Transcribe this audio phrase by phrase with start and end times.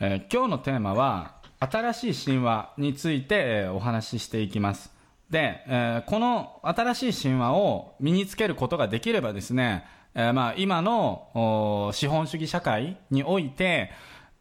[0.00, 4.92] えー今日のテーマは新しい神話について、えお話ししていきます。
[5.28, 9.84] で、えーこの新しい神話を身につけることができればですね、
[10.14, 13.90] えまあ、今の資本主義社会において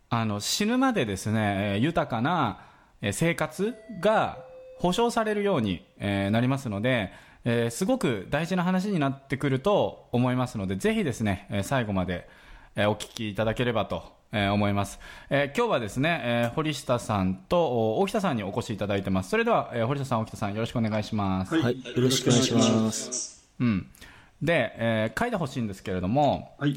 [0.09, 2.61] あの死ぬまでですね豊かな
[3.11, 4.37] 生活が
[4.77, 7.11] 保障されるように、えなりますので、
[7.45, 12.29] えすごく大事な話になってくると思いますのでぜひですね、最後まで、
[12.75, 14.99] お聞きいただければと、えー思います、
[15.29, 23.49] えー今日はですね、えー堀下さんとお大北さんにお越しいただいてますそれでは、えー堀下さん大北さんよろしくお願いします、はい、よろしくお願いします。
[23.59, 23.87] うん、
[24.41, 26.75] で、えー書いてほしいんですけれども、はい。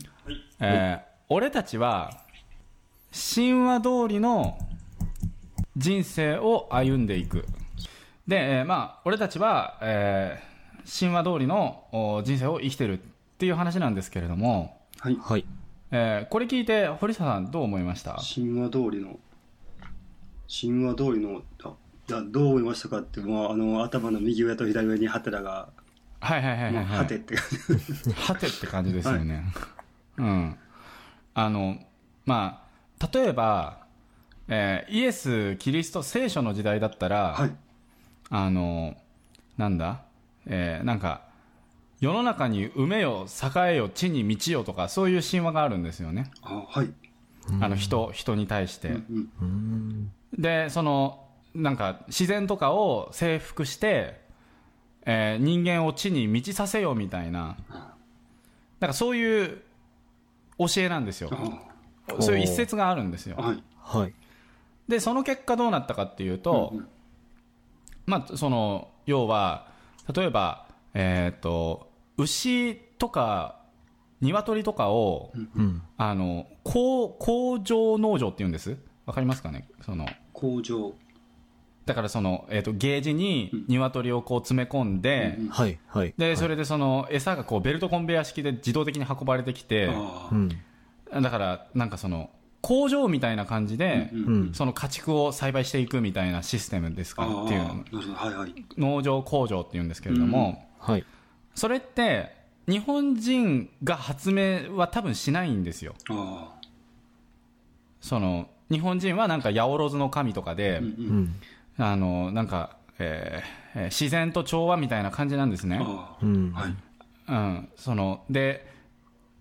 [0.61, 2.11] えー俺たちは
[3.13, 4.59] 神話通りの
[5.77, 7.45] 人生を歩んでいく
[8.27, 10.51] で、えーまあ俺たちは、えー
[10.99, 13.03] 神話通りのお人生を生きてるっ
[13.39, 15.19] ていう話なんですけれども、はい。
[15.21, 15.45] はい。
[15.93, 18.17] えーこれ聞いて堀下さんどう思いました？
[18.35, 19.19] 神話通りの、
[20.49, 21.75] 神話通りの、あ
[22.09, 25.69] いやどう思いましたかって、もうあの、頭の右上と左上にハテナが、
[26.21, 27.45] はいはいはいはい、はい、ハテって感
[27.79, 28.13] じ。
[28.13, 29.45] はてって感じですよね。
[30.19, 30.57] うん。
[31.35, 31.79] あの、
[32.27, 32.67] ま
[33.01, 33.87] あ、例えば、
[34.49, 37.53] えーイエス・キリスト聖書の時代だったら、はい。
[38.31, 38.97] あの、
[39.57, 40.03] なんだ？
[40.47, 41.23] えーなんか、
[42.01, 46.31] 世の中に埋めよ、栄えよ、地に道よとか、そういう神話があるんですよね。
[46.43, 46.93] あはい。
[47.61, 48.89] あの人、人に対して。
[48.89, 49.29] うん。
[49.41, 50.13] うん。
[50.39, 54.21] で、その、なんか、自然とかを征服して、
[55.07, 57.57] えー人間を地に満ちさせよみたいな、
[58.81, 59.63] なんかそういう
[60.59, 61.31] 教えなんですよ。
[61.33, 63.37] あそういう一節があるんですよ。
[63.37, 63.63] はい。
[63.79, 64.15] はい。
[64.89, 66.89] で、その結果どうなったかっていうと、うんうん
[68.07, 69.69] まあ、その、要は、
[70.13, 71.90] 例えば、えっ、と、
[72.21, 73.57] 牛とか、
[74.21, 75.83] 鶏とかを、うん。
[75.97, 78.77] あの、工、工場農場って言うんです？
[79.07, 79.69] わかりますかね？
[79.83, 80.93] その、工場。
[81.87, 85.79] だからその、えっ、と、ゲージに鶏をこう詰め込んで、うんはい。
[85.87, 86.15] はい。
[86.19, 90.51] で、それでその、餌がこう、ベルトコンベヤー式で自動的に運ばれてきて、あうん。
[91.23, 94.55] だから、なんかその、工場みたいな感じで、うんうん。
[94.55, 97.25] その家畜を栽培していくみたいなシステムですあ。
[97.25, 97.85] かっていう。
[98.77, 101.05] 農場工場っていうんですけれども、はい。
[101.55, 102.35] それって
[102.69, 106.55] 日本人が発明は多分しないんですよあ
[108.01, 110.79] その日本人はなんか八百万の神とかで、あ。
[110.79, 110.91] うんう。
[110.99, 111.35] うんん。
[111.79, 116.53] あのなんか、えーえー自然と調和みたいな感じなんですね、あうん。
[116.57, 116.61] あ。
[116.61, 116.77] はい。
[117.29, 118.67] うん、そので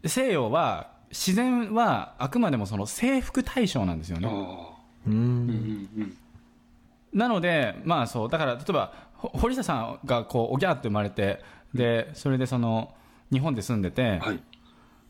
[0.05, 4.69] 西洋は自然はあくまでもその征服対象なんですよあねあ。
[5.07, 5.11] う。
[5.11, 6.17] うん
[7.13, 11.41] なので、まあそう、だから例えば、ほ堀下さんがこう、おぎゃーって生まれて、
[11.73, 12.93] で、それでその、
[13.31, 14.19] 日本で住んでて、うん。
[14.19, 14.39] はい。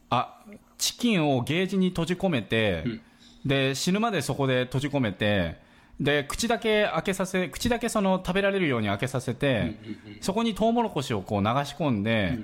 [0.10, 0.40] あ、
[0.78, 3.02] チキンをゲージに閉じ込めて、うん
[3.46, 5.62] で、死ぬまでそこで閉じ込めて、
[5.98, 9.78] で、口だけ開けさせ、口だけその食べられるように開けさせて、
[10.20, 12.38] そこにトウモロコシをこう流し込んで、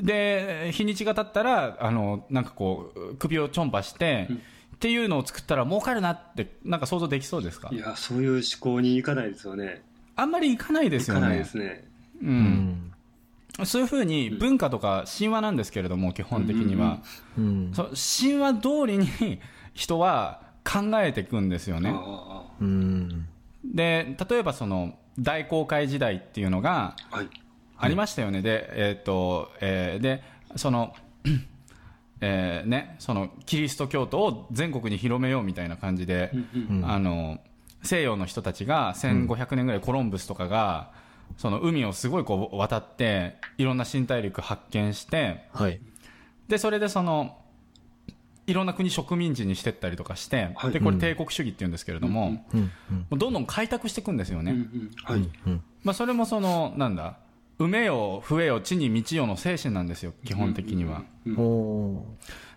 [0.00, 4.28] で、日にちが経ったら、あの、なんかこう、首をちょんぱして、
[4.76, 7.68] っていうのを作ったら儲かるなって、なんか想像できそうですか？
[7.70, 9.82] いや、そういう思考にいかないですよね。
[10.16, 11.44] あんまりいかないですよねいかないで。
[11.44, 11.84] すね。
[12.22, 12.26] う。
[12.26, 12.92] うんん。
[13.64, 17.00] そういうふうに文化とか神話なんですけれども、基本的には。
[17.36, 17.72] うん。
[17.74, 19.40] 神話通りに
[19.74, 21.92] 人は考えていくんですよね。
[21.94, 23.26] あうん。
[23.64, 26.94] で、例えばその大航海時代っていうのが
[27.76, 27.88] あ。
[27.88, 28.42] りましたよね。
[28.42, 30.22] で、えーっと、えーで、
[30.56, 30.94] その、
[32.20, 37.38] えーね、そのキリスト教徒を全国に広めようみたいな感じで、うんあの、
[37.82, 40.90] 西洋の人たちが1500年ぐらいコロンブスとかが、
[41.36, 45.80] その海をすごいこう渡って、いろんな新大陸発見して、はい。
[46.48, 47.36] で、それでその、
[48.46, 52.72] いろんな国植民地にしてったりとかして、はいで、これ帝国主義って言うんですけれども、もうん。
[52.90, 53.06] うん。
[53.10, 54.52] うどんどん開拓していくんですよね。
[54.52, 54.90] うんうん。
[55.04, 55.30] はい。
[55.46, 55.62] うん。
[55.84, 57.18] まあ、それもその、なんだ、
[57.58, 61.02] 埋めよ、増えよ、地に道よの精神なんですよ、基本的には。
[61.36, 62.02] おー。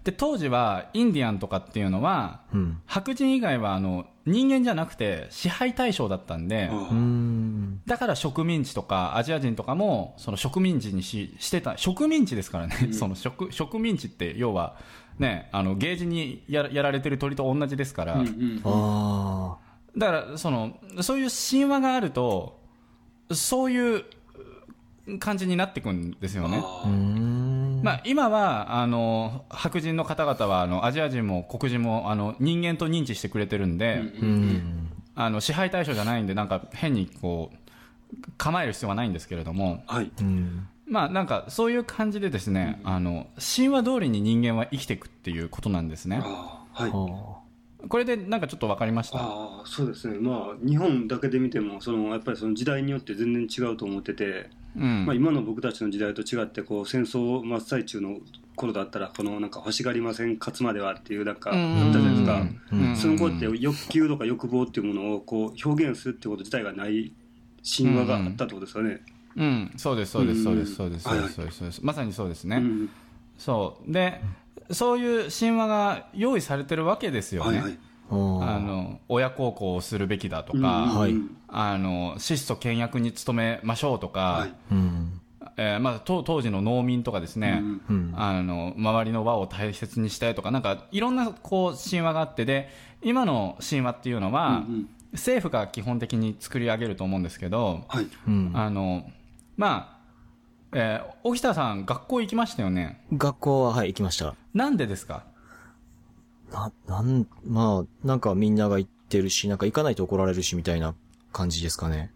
[0.03, 2.81] で、当時は、インディアンとかっていうのは、うん。
[2.85, 7.81] 白人以外は、あの、人間じゃなくて、支配対象だったんで、うあん。
[7.85, 14.77] だから植民地とかアジア人とかもその植民地にししてた植民地ですからね、その植植民地って要は
[15.17, 18.19] ねあのゲージにややられてる鳥と同じですから、あ。
[18.19, 18.61] うんうん。
[18.63, 19.57] あ
[19.97, 22.59] だからそのそういう神話があると
[23.31, 24.05] そういう
[25.19, 26.63] 感じになっていくんですよね。
[27.81, 34.87] まあ、今はあの白人の方々はあのアジア人も黒人もあの人間と認知してくれてるんで、うん。
[35.13, 37.61] あの支配対象じゃないんでなんか変にこう
[38.37, 39.95] 構える必要はないんですけれども、あ。
[39.95, 40.11] はい。
[40.19, 40.67] うん。
[40.85, 46.21] まあなんかそういう感じでですね、あの神話通りに人間は生きていくっていうことなんですね。
[46.73, 46.89] はい。
[46.89, 47.41] は
[47.89, 55.05] これでなんかちょっと分かりましたああそうですねまあ日本だけで見てもそのやっぱりその時代によって全然違うと思ってて、うん。
[55.05, 58.17] まあ、今の僕たちの時代と違ってこう戦争真っ最中の
[58.55, 62.89] 頃だったらこのなんか欲しがりません勝つまではっていうなんかあったじゃないですか、うん。
[62.89, 62.95] うん。
[62.95, 67.13] その頃って欲求とか欲望っていうものをこう表現するってこと自体がない
[67.77, 69.01] 神話があったってことですよね。
[69.35, 69.71] うん。
[69.77, 71.79] そうですそうですそうですそうですそうですそうですそうです。
[71.83, 72.89] まさにそうですね、うん。
[73.37, 73.91] そう。
[73.91, 74.21] で
[74.71, 77.79] そういう神話が用意されてるわけですよね、はいはい
[78.11, 81.07] ああの親孝行をするべきだとか、
[81.47, 84.47] あの質素倹約に努めましょうとか。
[85.57, 87.81] えーまあ、当当時の農民とかですね、うん。
[87.89, 88.13] うん。
[88.15, 92.69] あの周りの輪を大切にしたいとかなんかいろんなこう神話があってで
[93.01, 94.89] 今の神話っていうのは、うんうん。
[95.11, 98.07] 政府が基本的に作り上げると思うんですけど、はい。
[98.27, 98.51] うん。
[98.53, 99.03] あの
[99.57, 99.97] ま
[100.71, 103.05] あ、えー沖田さん学校行きましたよね？
[103.11, 104.35] 学校は、はい、行きました。
[104.53, 105.23] なんでですか？
[106.51, 110.95] な、なん、まあ、なんかみんなが行ってるし、なんか行かないと怒られるし、みたいな
[111.31, 112.11] 感じですかね。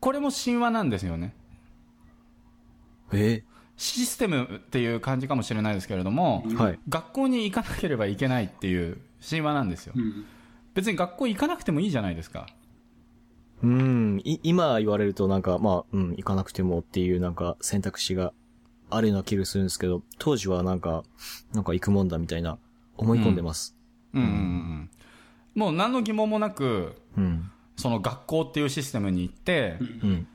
[0.00, 1.34] これも神話なんですよね。
[3.12, 3.42] え？
[3.76, 6.78] システムっていう感じかもしれないですけれども、うんはい。
[6.88, 8.98] 学校に行かなければいけないっていう
[9.28, 9.92] 神話なんですよ。
[9.96, 10.24] うん。
[10.74, 12.48] 別に学校行かなくてもいいじゃないですか。
[13.62, 18.32] うん、い、今言われるとなんか、まあ、うん、行かなくてもっていうなんか選択肢が
[18.90, 21.02] あるような気がするんですけど、当時はなんか、
[21.52, 22.58] なんか行くもんだみたいな
[22.98, 23.76] 思い込んでます。
[24.12, 24.90] うんうんうん
[25.54, 27.50] もう何の疑問もなくうん。
[27.76, 30.26] その学校っていうシステムに行って、うん。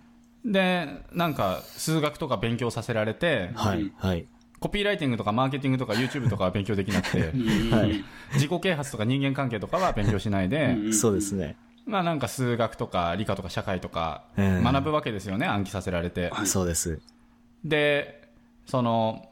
[0.45, 4.27] でなんか数学とか勉強させられてはい、はい。
[4.60, 11.56] コピーライティングとかマーケティングとか YouTube とかは勉強できなくてうん はい自己啓発とか人間関係とかは勉強しないで、うんそうですね。
[11.86, 17.01] まあなんか数学とか理科とか社会とかええ学ぶわけですよね、暗記させられて、はいそうです。
[17.65, 18.30] で
[18.65, 19.30] その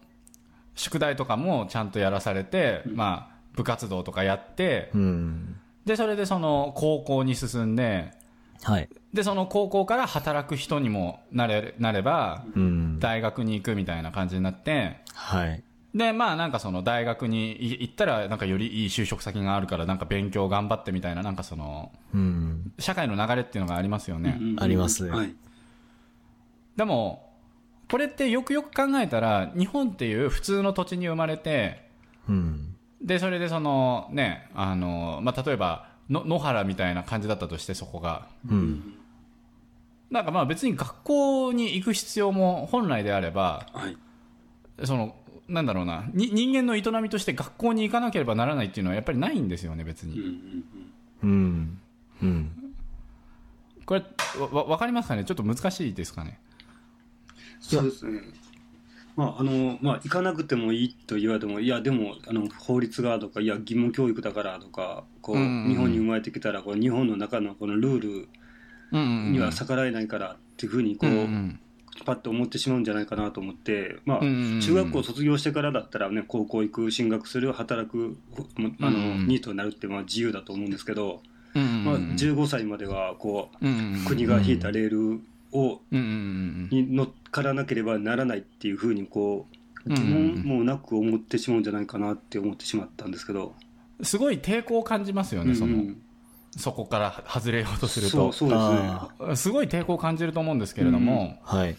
[0.75, 5.57] 宿題とかもちゃんとやらされて、まあ部活動とかやってうん。
[5.85, 8.11] でそれでその高校に進んで
[8.63, 8.89] はい。
[9.13, 12.99] でその高校から働く人にもなれなればうん。
[12.99, 15.63] 大学に行くみたいな感じになってはい。
[15.93, 22.71] でまあなんかその大学にい行ったらなんかよりいい就職先があるからなんか勉強頑張ってみたいななんかそのうん。
[22.79, 25.35] 社会の流れっていうのがありますよね、うんありますはい
[26.77, 27.30] でも
[27.91, 31.83] これってよくよく考えたら日本っていう普通の土地に生まれて
[32.27, 32.75] うん。
[33.03, 38.93] でそれでそのねあの、まあ、例えばの野原みたいな感じだったとしてそこがうん。
[40.09, 43.97] なんかまあ別に学校に行く必要も本来であればはい
[44.85, 45.15] その
[45.47, 50.63] なんだろうなに人間の営みとして学校に行かなければならないっていうのはやっぱりないんですよね別うんうにん
[51.23, 51.81] うん。
[52.21, 52.51] うん。
[53.85, 54.03] これ
[54.39, 55.25] わわわかりますかね？
[55.25, 56.39] ちょっと難しいですかね？
[57.61, 58.21] そうですね。
[59.15, 68.27] まああのまあ、行かなくてもいいと言われても、いや、でもあの法律がとか、いや、義務教育だからとか、こううん日本に生まれてきたらこう、日本の中のこのルール
[68.91, 69.31] うんうんうん。
[69.33, 71.59] には逆らえないからっていうふうにこう、うんうん。
[72.05, 78.17] パッと思ってしまうんじゃないかなと思って、まあうんうんうん中学校卒業してからだったら、ね、高校行く、進学する、働く、
[78.79, 79.27] あのうんうん。
[79.27, 81.21] ニートになるってまあ自由だと思うんですけど、
[81.53, 84.05] うんうんうんまあ、15歳まではこう、うんうんうん。
[84.05, 89.47] 国が引いたレールをに乗っからなければならないっていうふうにこ
[89.85, 93.53] ううん疑問もなく思ってしまうんじゃないかなって思ってしまったんですけど、うん
[94.03, 96.01] すごい抵抗を感じますよね、そのうん
[96.57, 98.31] そこから外れようとすると。
[98.31, 99.31] そうですね。
[99.31, 101.57] あすごい抵抗を感じると思うんですけれども、あ。
[101.57, 101.77] はい。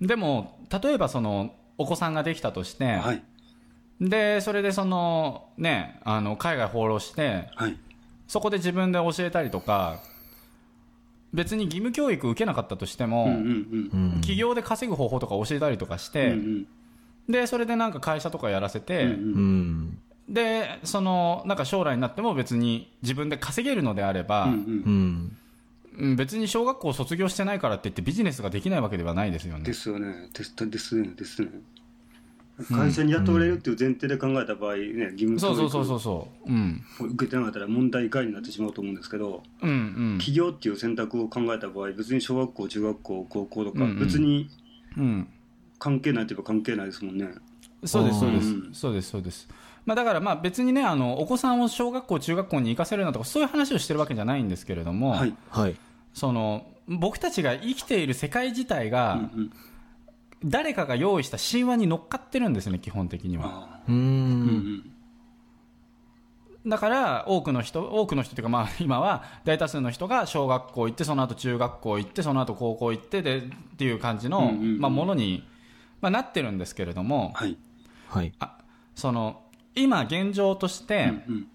[0.00, 3.22] でも例えばそのお子さんができたとして、はい。
[4.00, 7.76] でそれでその、ね、あの海外放浪してはい。
[8.28, 10.02] そこで自分で教えたりとか
[11.32, 14.10] 別に義務教育受けなかったとしても、うんうんうん。
[14.16, 16.66] 企業で稼ぐ方法とか教えたりとかしうんて、うん
[17.28, 19.16] でそれでなんか会社とかやらせて、うんうん
[20.28, 20.34] うん。
[20.34, 25.36] でそのなんか将来になっても別に自分で稼げるのであれば、うんうんうん。
[25.98, 29.64] うん別に小学校卒業してないからって言ってビジネスができないわけではないですよね。
[29.64, 31.48] ですよねですですねですね
[32.70, 36.50] 会社に雇われるっていう前提で考えた場合ね義務教そうそうそうそう育そう。
[36.50, 36.84] うん。
[37.00, 39.72] を受けてなかったら問題外になってしまうと思うんですけどうんう
[40.16, 40.18] ん。
[40.18, 44.48] 企業っていう選択を考えた場合別に小学校中学校高校とか別に
[44.96, 45.28] うん。
[45.78, 47.28] 関係ないといえば関係ないですもんね
[47.84, 48.70] そうです、そうですうん。
[48.72, 49.48] そうです、そうです。
[49.84, 55.76] まあだからまあ別にね、あの、お子さんを小学校、中学校に行かせるなとか、そういう話をしてるわけじゃないんですけれども、はいはい。
[56.14, 59.52] その、僕たちが生きている世界自体うんが、うん
[60.44, 63.44] 誰かが用意した神話に乗っかってるんですよね、基本的には。
[63.46, 64.92] あうんん。
[66.66, 73.42] だから、多くの人、多くの人というか、まあ今は大多数の人が小学校行って、その後中学校行って、その後高校行ってで、っ
[73.76, 75.46] ていう感じの、うんうんうんまあものに、
[76.00, 77.56] まあなってるんですけれども、はい
[78.08, 78.32] はい。
[78.38, 78.58] あ
[78.94, 79.42] その、
[79.74, 81.46] 今現状として、うん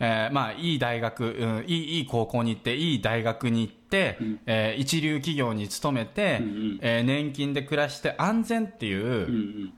[0.00, 4.40] えーまあ、いい大学、うん、いいいい高校に行って、いい大学に行って、うん。
[4.46, 6.78] えー一流企業に勤めて、うんうん。
[6.82, 9.72] えー年金で暮らして安全っていう、うんうん。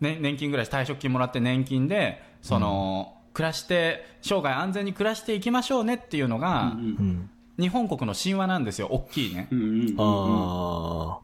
[0.00, 7.30] ね、年金暮らし、退職金もらって年金で、その、暮らして、生涯安全に暮らしていきましょうねっていうのが、うんうん。
[7.58, 9.48] 日本国の神話なんですよ、大きいね。
[9.50, 9.66] うんうん。
[9.66, 11.18] うんうんあ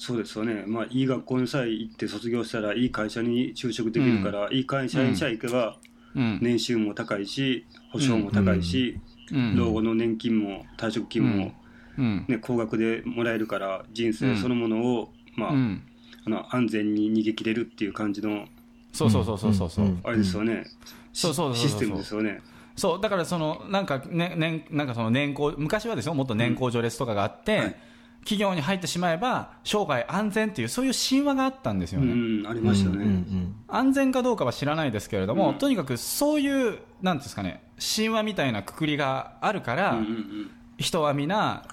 [0.00, 5.76] そうですよね、まあ、いい学校にさえ行って卒業したらいい会社に就職できるから、いい会社にさえ行けば
[6.14, 6.38] うん。
[6.40, 9.00] 年収も高いし保証も高いし、
[9.32, 9.56] うん。
[9.56, 11.52] 老後の年金も退職金も、
[11.98, 12.24] うん。
[12.28, 15.82] ね、高額でもらえるから人生そのものを、まあうん。
[16.26, 18.46] あの安全に逃げ切れるっていう感じの
[18.92, 19.86] そうそうそうそうそうそう。
[19.86, 20.00] うん。
[20.04, 20.64] あれですよね、
[21.12, 21.68] そうそうそうそう。
[21.68, 22.40] システムですよね。
[22.76, 27.76] そう、だからその、なんかね、ねなんかその年功、昔はですよ、もっと年功序列とかがあって、はい
[28.20, 32.12] 企業に入ってしまえば、生涯安全っていう、そういう神話があったんですようね。
[32.42, 32.62] ん、ありあ。
[32.62, 32.96] ましたね。
[32.96, 41.64] うんうん安全かどうかは知らないですけれども、うんとにかくそういう、なんていうんですかね、神話みたいなくくりがあるから、うんうん人は皆、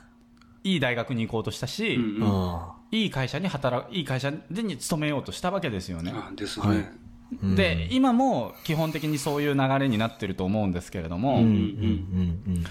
[0.64, 2.62] いい大学に行こうとしたし、うんうん
[2.92, 6.14] いい会社に働く、いい会社に勤めようとしたわけですよね。
[6.16, 7.56] あですはい。
[7.56, 12.64] で、今も基本的にそういう流れになってると思うんですけれども、うんうんうん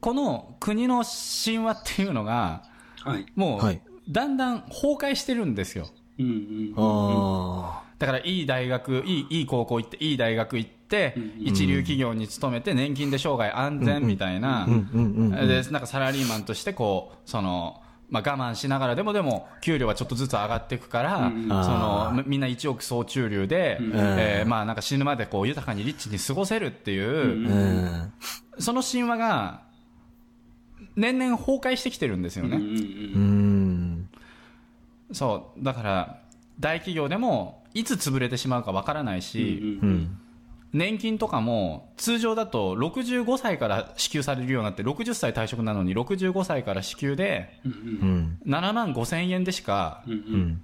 [0.00, 2.68] この国の神話っていうのが、はい。
[3.34, 3.80] もう、はい。
[4.08, 5.88] だんだん崩壊してるんですよ。
[6.18, 6.32] うんうん。
[6.68, 6.74] うん。
[6.76, 14.68] あだから、いい大学、いい、いい高校行って、いい大学行ってうんうん、一流企業に勤めて、年金で生涯安全みたいな。
[15.86, 17.80] サラリーマンとして、こう、その、
[18.10, 21.48] まあ、我慢しながらでもでも、給料はちょっとずつ上がっていくから、うんうん。
[21.64, 23.92] その、みんな一億総中流で、うん。
[23.94, 24.48] えー。
[24.48, 28.12] まあ、なんか死ぬまでこう、豊かにリッチに過ごせるっていう、うんうん。
[28.58, 29.62] その神話が、
[30.96, 32.56] 年々崩壊してきてるんですよね。
[32.56, 34.08] うんうんうん。
[35.12, 35.64] そう。
[35.64, 36.20] だから、
[36.60, 39.80] 大企業でも、いつ潰れてしまうかわからないし。
[40.72, 47.74] 年金とかも、通常だと65歳から支給されるようになって、60歳退職なのに65歳から支給で、うんう
[48.06, 48.38] ん。
[48.44, 50.02] 7万5千円でしか。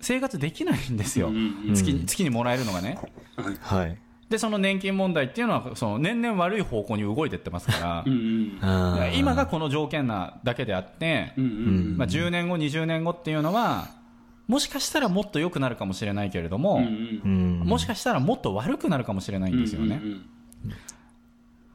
[0.01, 1.31] 生活できないんですよ。
[1.75, 2.99] 月に、月にもらえるのがね。
[3.37, 3.99] はいはい。
[4.31, 9.19] で、その年金問題っていうのは、その年々悪い方向に動いてってますからう、んあー。
[9.19, 13.89] 今がこの条件なだけであってうんう、んまあ、10年後、20年後っていうのは、
[14.47, 17.59] もしかしたらもっと良くなるかもしれないけれども、うんうん。
[17.67, 20.01] もしかしたらもっと悪くなるかもしれないんですよね。
[20.03, 20.27] うん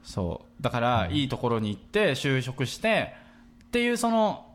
[0.02, 0.62] そう。
[0.62, 3.12] だから、いいところに行って、就職して、
[3.64, 4.46] っていうその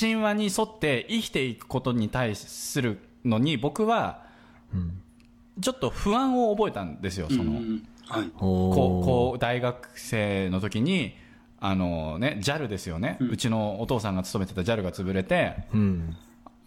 [0.00, 4.22] 神話に沿って生きていくことに対するのに、僕は、
[4.72, 5.02] うん
[5.60, 7.60] ちょっと不安を覚えたんですよ、その、
[8.08, 9.38] はい。
[9.40, 11.14] 大学生の時に、
[11.60, 16.16] あのね、JAL ですよね、ううんちのお父さんが勤めてた JAL が潰れて、うん。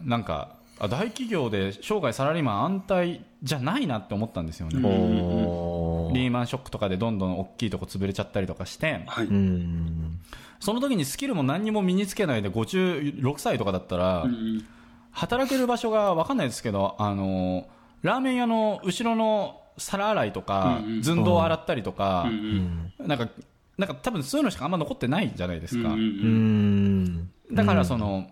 [0.00, 4.74] なんか、あ大企業で生涯サラリーマン安泰じゃないなって思ったんですよね。
[4.76, 9.26] リーマンショックとかでどんどん大きいとこ潰れちゃったりとかして、はい。
[9.26, 10.18] うん。
[10.60, 14.64] その時にスキルも何にも身につけないで56歳とかだったら、うん
[15.12, 17.66] 働ける場所が分かんないですけど、あの、
[18.02, 23.08] ラーメン屋の後ろの皿洗いとかうんう、ん寸胴洗ったりとかう、んうん。
[23.08, 23.28] なんか、
[23.78, 25.90] なんか多分そういうのしかあんま残ってないじゃないですか。
[25.90, 27.30] うんうん。
[27.52, 28.30] だからその、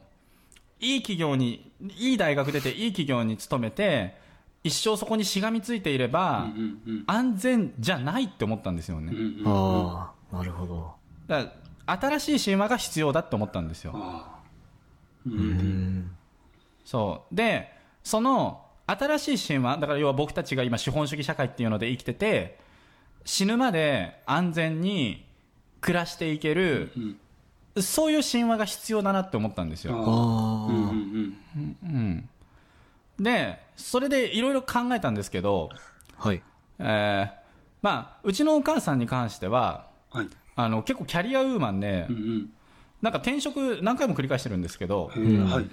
[0.81, 4.19] いい企業に、いい大学出ていい企業に勤めて、
[4.63, 9.13] 一生そこにしがみついていれば、うんうん安全じゃないって思ったんですよね。
[9.13, 10.93] うんうんああ、なるほど。
[11.27, 11.51] だか
[11.87, 13.93] ら新しい神話が必要だって思ったんですよ。
[15.27, 16.11] ううんん。
[16.85, 17.35] そう。
[17.35, 17.73] で、
[18.03, 18.65] その
[18.99, 22.59] 新しい神話、だから要は僕たちが今資本主義社会っていうので生きてて、
[23.25, 25.27] 死ぬまで安全に
[25.81, 27.17] 暮らしていける、うん
[27.81, 29.95] そういう神話が必要だなって思ったんですよ。
[33.19, 35.71] で、それでいろいろ考えたんですけど、
[36.19, 36.29] あ。
[36.29, 36.43] はい。
[36.81, 37.31] えー
[37.83, 42.53] まあ、うちのお母さんに関しては、はいあの、結構キャリアウーマンでうんう、ん
[43.01, 45.71] なんか転職何回も繰り返してるんですけど、はい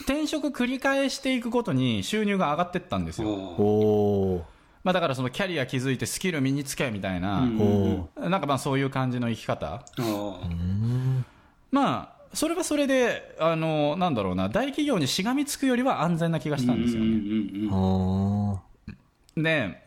[0.00, 3.28] 転職繰り返していくごとに収入が上がってったんですよ。
[3.28, 4.42] あおー。
[4.82, 7.40] まあだからそのキャリア築いてスキル身につけみたいな。
[7.40, 9.82] なんかまあそういう感じの生き方。
[11.70, 17.06] まあ、それはそれで、あの、なんだろうな、大企業にしがみつくよりは安全な気がしたんですよね。
[17.06, 18.62] うんうんうんあ
[19.36, 19.82] で、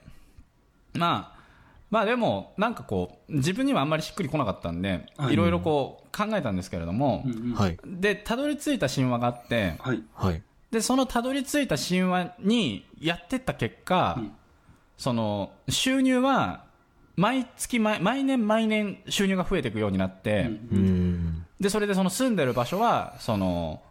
[0.93, 1.36] まあ、
[1.89, 7.23] まあでも、なんかこう、自分にはあんまりしっくりこなかったんで、はいいろいろこう考えたんですけれども。
[7.55, 7.77] はい。
[7.85, 10.43] で、たどり着いた神話があって、はいはい。
[10.71, 14.31] で、そのたどり着いた神話にやってった結果、うん
[14.97, 16.65] その、収入は、
[17.15, 21.45] 毎月毎、毎年毎年収入が増えていくようになって、うんうん。
[21.59, 23.81] で、それでその住んでる場所は、その、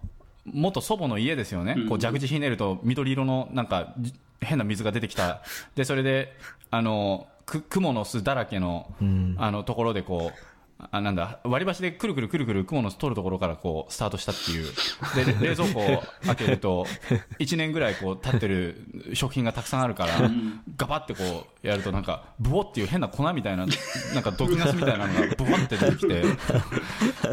[0.44, 1.74] 元祖母の家ですよね。
[1.76, 5.42] うんこう蛇口ひねると緑色のなんかじ変な水が出てきた。
[5.74, 6.36] で、それで、
[6.70, 9.36] あの、く蜘蛛の巣だらけのうん。
[9.38, 14.66] あのところでこうあなんだ割り箸でくるくるくるくる蜘蛛の巣取るところからこうスタートしたっていう。
[15.14, 16.86] でれ冷蔵庫を開けると
[17.40, 20.30] 1年ぐらいこう経ってる食品がたくさんあるから
[20.76, 23.66] ガバってこうやるとなんかブオっていう変な粉みたいな
[24.14, 26.22] なんか毒ガスみたいなのがブワって出てきて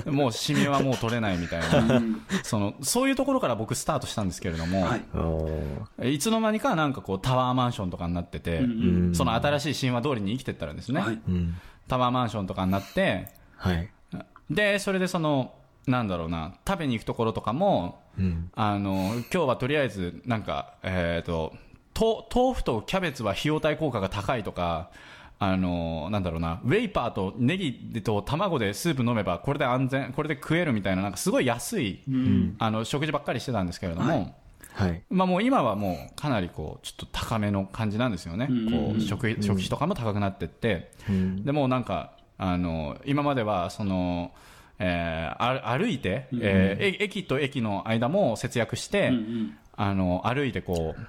[0.10, 2.02] もうシミはもう取れないみたいな
[2.44, 4.98] そのそういうところから僕スタートしたんですけれども、は
[6.02, 6.16] い。
[6.16, 8.62] いつの間にかなんかこうタワーマンションとかになってて、
[9.14, 11.22] その新しい神話通りに生きてったらですね、はい。
[11.28, 11.56] うん。
[11.88, 13.90] タワーマンションとかになってはい。
[14.50, 15.54] でそれでその
[15.88, 18.52] なんだろうな食べに行くところとかもうん。
[18.56, 21.54] あの今日はとりあえずなんかえっ、と
[21.94, 24.90] と豆腐とキャベツは費用対効果が高いとか
[25.40, 34.34] あのなんだろうなウェイパーとネギと卵でスープ飲めばこれで安全これで食えるみたいななんかすごい安い、うんあの食事ばっかりしてたんですけれども、はい
[34.74, 35.04] はい。
[35.10, 41.46] まあ、もう今はもうかなりこうちょっと高めの感じなんですよね、うんうんうんこう食費食費とかも高くなってって、うん。
[41.46, 44.32] でもうなんかあの今まではその、
[44.80, 49.12] えーあ歩いて、えーえ駅と駅の間も節約して、
[49.76, 51.02] あの歩いてこう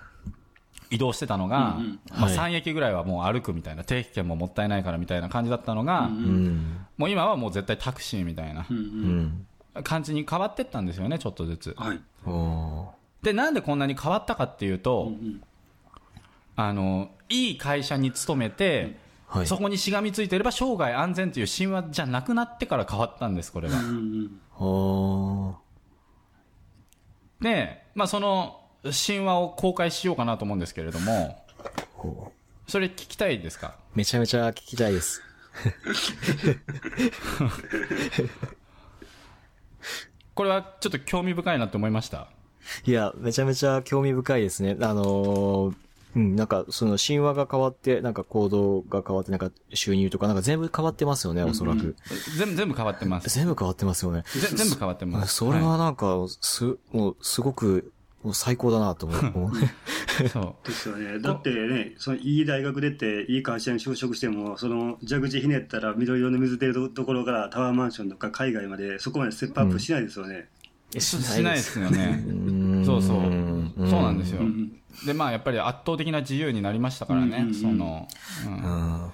[0.91, 1.79] 移動してたのが、
[2.11, 2.37] まあ、はい。
[2.37, 6.09] 3駅ぐらいはもう歩くみたいな定期券ももったいないからみたいな感じだったのが。
[6.97, 8.67] もう今はもう絶対タクシーみたいな。
[9.83, 11.75] 感じに変わってったんですよねちょっとずつ。
[11.77, 12.01] はい
[13.25, 15.43] でなんでこんなに変わったかっていうと、うん
[16.57, 19.47] あのいい会社に勤めて、はい。
[19.49, 24.65] そこにしがみついていれば生涯安全という神話じゃなくなってから変わったんですこれが、うんう
[25.51, 25.55] んあ
[27.41, 31.45] で、まあ、その神話を公開しようかなと思うんですけれども
[32.69, 33.75] それ聞きたいですか？
[33.97, 35.21] めちゃめちゃ聞きたいです。
[40.35, 42.29] これはちょっと興味深いなって思いました
[42.87, 44.77] いや、めちゃめちゃ興味深いですね。
[44.81, 45.75] あのー
[46.17, 51.97] うん、なんか、その神話が変わって、なんか行動が変わって、なんか収入とか、なんか全部変わってますよね、おそらく。
[52.39, 54.23] 全部全部変わってます全部変わってますよね。
[54.33, 59.17] ぜ全部変わってます それはなんか、す、もう、すごく、もう最高だなと思
[59.49, 59.53] う
[60.33, 61.19] そうですよね。
[61.19, 70.49] だってね、そのいい大学出て、いい会社に就職しても、その蛇口ひねったら緑色の水出るところからタワーマンションとか海外までそこまでステップアップしないですよね。
[71.01, 72.23] ししないですよね。
[72.27, 72.85] ん。
[72.85, 73.21] そうそう。
[73.89, 74.41] そうなんですよ。
[74.41, 75.07] うんうん。
[75.07, 77.55] でまあやっぱり圧倒的な自由になりましたからね、うんうんうん。
[77.55, 78.09] その、
[78.47, 78.55] うん。
[78.55, 79.13] うん。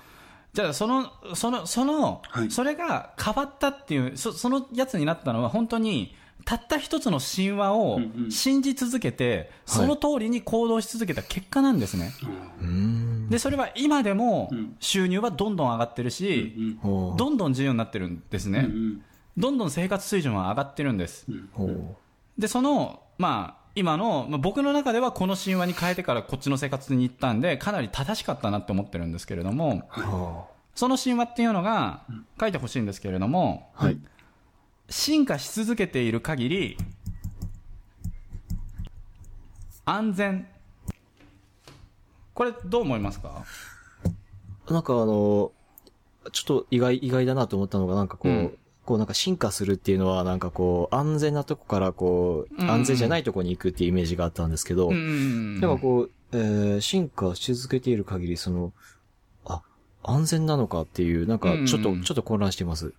[0.52, 2.50] じゃあそのそのその、はい。
[2.50, 6.14] それが変わったっていうそそのやつになったのは本当に
[6.44, 8.30] たった一つの神話をうんうん。
[8.30, 12.12] 信じ続けて、その通りに行動し続けた結果なんですね、
[12.62, 13.28] うん。
[13.28, 14.76] でそれは今でもうん。
[14.80, 17.18] 収入はどんどん上がってるし、うんほう。
[17.18, 19.02] どんどん自由になってるんですね、うん
[19.40, 21.24] どんどん生活水準は上がってるんです。
[21.28, 21.48] うん。
[21.52, 21.96] ほ
[22.38, 29.88] でそのまあ今の、まあ、僕の中ではこの神話に変えてからこっちの生活に行ったんでかなり正しかったなって思ってるんですけれども
[30.74, 32.02] その神話っていうのが
[32.40, 33.98] 書いてほしいんですけれども、あはい。
[34.88, 36.76] 進化し続けている限り
[39.84, 40.46] 安全。
[42.34, 43.44] これどう思いますか？
[44.68, 45.52] なんかあの、
[46.32, 48.58] ちょっと意外、意外だなと思ったのが、なんかこう、うん
[48.90, 52.68] こうなんか進化するっていうのは、なんかこう、安全なとこからこう、うん。
[52.68, 54.94] 安全じゃないとこに行くっていうイメージがあったんですけど、うん。
[54.96, 58.72] うんうんなんかこう、えー進化し続けている限り、その、
[59.44, 59.62] あ、
[60.02, 62.92] 安全なのかっていう、なんかちょっと、うんちょっと混乱しています。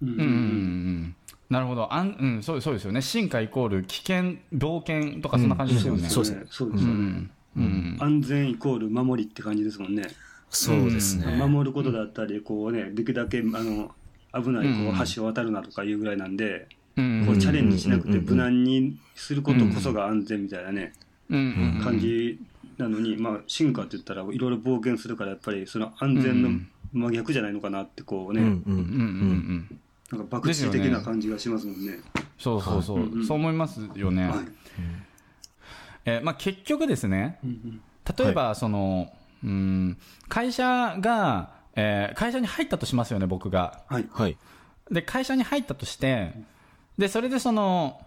[1.50, 1.94] なるほど。
[1.94, 3.02] あん、うん、そうそうですよね。
[3.02, 6.44] 進化イコール危険冒険とかそんな感じですよね、そうですね。
[6.50, 6.94] そうですよね。
[6.94, 7.32] うん。
[7.58, 7.98] うん。
[8.00, 10.04] 安全イコール守りって感じですもんね。
[10.50, 11.36] そうですね。
[11.36, 13.92] 守ることだったり、こうね、できるだけ、あの、
[14.34, 16.67] 危ないこう橋を渡るなとかいうぐらいなんで、
[16.98, 20.94] うんこうチャレンジしなくてうん無難にすることこそが安全みたいなね、
[21.30, 22.39] うんうん感じ
[22.78, 26.50] なのに、まあ、進化って言ったらいろいろ冒険するからやっぱりその安全の
[26.94, 28.52] 真逆じゃないのかなってこうね、うんう。
[28.52, 29.72] うんんうん
[30.12, 30.17] うん。
[30.17, 32.00] なんか博打的な感じがしますもんね。
[32.38, 33.26] そうそうそう、うんうん。
[33.26, 34.38] そう思いますよね、はい。
[36.06, 37.82] えーまあ、結局ですねうんうん。
[38.17, 39.13] 例えばその、
[39.44, 44.38] うん会社が、えー会社に入ったとしますよね僕がはいはい。
[44.92, 46.34] で会社に入ったとして
[46.98, 48.02] でそれでその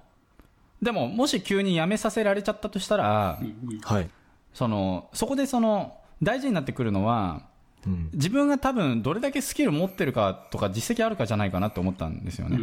[0.83, 4.11] でももし急に辞めさせられちゃったとしたら、うんはい。
[4.53, 7.43] そのそこでその大事になってくるのは
[7.87, 8.11] うん。
[8.13, 12.63] 自分が多分どれだけスキル持ってるかとか実績あるかじゃないかなって思ったんですようんうね、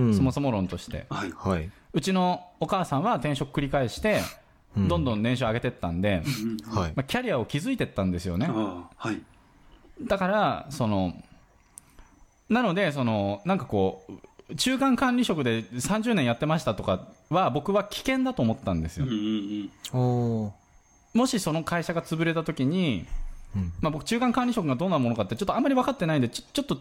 [0.00, 0.14] んうん。
[0.14, 1.70] そもそも論としてはいはい。
[1.92, 4.20] うちのお母さんは転職繰り返して
[4.76, 6.22] うんどんどん年収上げてったんで、
[6.68, 6.92] うんはい。
[6.94, 9.20] まあ、キャリアを築いてったんですよねはい
[10.02, 11.14] だからその
[12.48, 14.04] なのでそのなんかこ
[14.48, 20.52] う中間管理職で30年やってましたとかは僕は危険だと思ったんですようんうんおー。
[21.14, 23.06] もしその会社が潰れた時に
[23.56, 26.78] うんまあ、僕、中間管理職がどんなものかって、ちょっとあんまり分かってないんで、ちょちょっと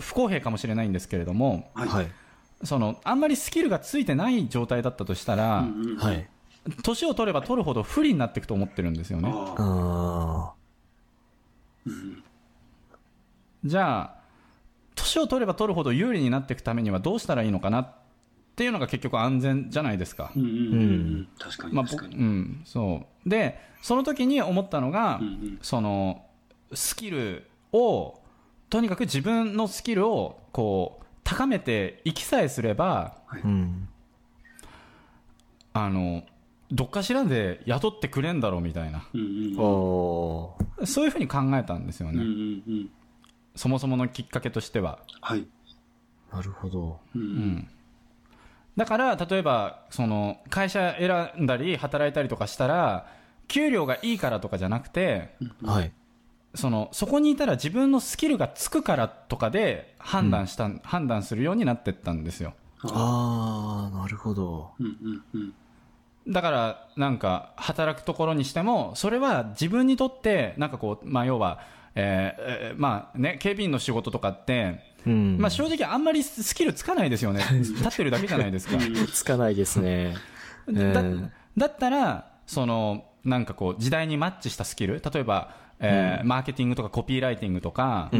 [0.00, 1.88] 不公平かもしれないんですけれども、はい。
[1.88, 2.08] はい。
[2.64, 6.28] そのあんまりスキルがついてない状態だったとしたら、うんうんはい。
[6.82, 9.30] 年を取れば取るほど不利になっていくと思ってるんですよね。
[9.30, 10.50] ああ。
[10.50, 10.52] あ
[11.86, 12.22] うん
[13.66, 14.16] じゃあ、
[14.94, 17.94] 年を取れば取るほど有利になっていくためにはどうしたらいいのかなっ
[18.56, 20.32] ていうのが結局安全じゃないですか。
[20.34, 21.28] うんうんうんうん。
[21.38, 22.14] 確かにまあ、確かに。
[22.14, 23.28] 僕うん、そう。
[23.28, 26.24] で、その時に思ったのが、うんうんその、
[26.72, 28.20] スキルを、
[28.70, 33.36] とにかく自分のスキルを、こう、高めていきさえすれば、あ。
[33.44, 33.88] うん。
[35.74, 36.24] あの、
[36.72, 39.06] どっかしらで雇ってくれんだろうみたいな。
[39.12, 40.86] うんうんおー。
[40.86, 42.22] そういうふうに考えたんですよね。
[42.22, 42.90] うんうんうん。
[43.56, 45.00] そもそものきっかけとしては。
[45.20, 45.46] はい。
[46.32, 47.00] なるほど。
[47.14, 47.68] うんううんん。
[48.76, 53.06] だから、例えば、その、会社選んだり、働いたりとかしたら、
[53.48, 55.92] 給料がいいからとかじゃなくて、はい。
[56.54, 62.54] その、そこにいたら自分のスキルがつくからとかで判断した、判断するようになってったんですよ。
[62.82, 64.72] あー、なるほど。
[64.78, 65.54] うんうんうん。
[66.28, 71.60] だから、なんか、働くところにしても、それは自分にとって、なんかこう、まあ、要は、
[71.96, 75.38] えーえーまあね、警備員の仕事とかって、うん。
[75.38, 77.42] まあ、正直あんまりスキルつかないですよね。
[77.60, 78.76] 立ってるだけじゃないですか。
[79.12, 80.14] つかないですね。
[80.68, 88.10] だうんだったら、その、なんかこう、時代にマッチしたスキル、例えば、えーマーケティングとかコピーライティングとか。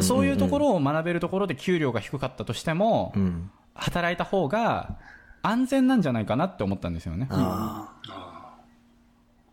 [0.00, 0.66] そういうところ。
[0.70, 3.50] ろを学べるところで給料が低かったとしても、うん。
[3.74, 4.96] 働いた方が
[5.42, 7.26] 安全なんじゃないかなって思ったんですよね。
[7.30, 8.54] ああ